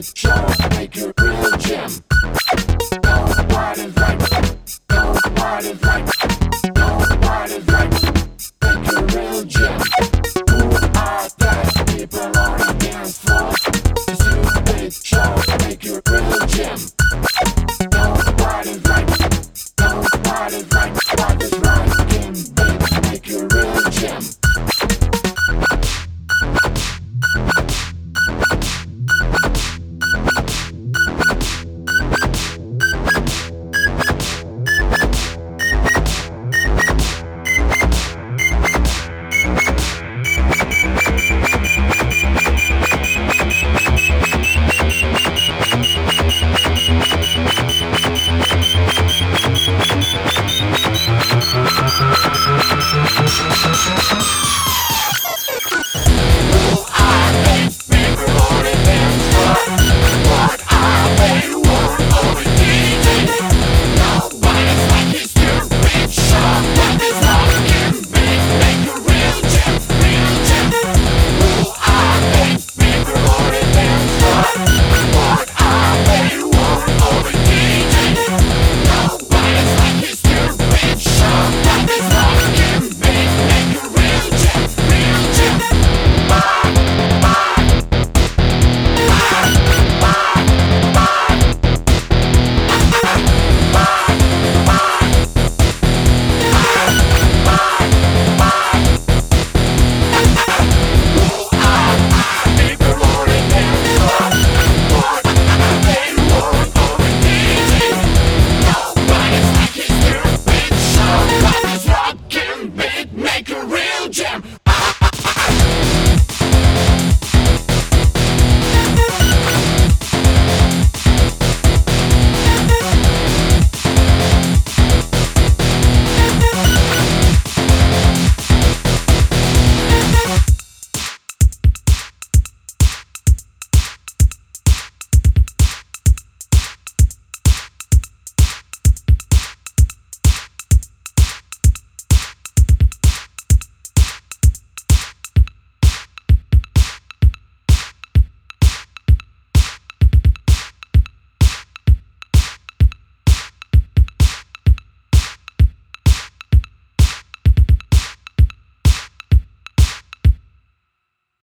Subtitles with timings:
[0.00, 1.90] It's Joe, make your real gem.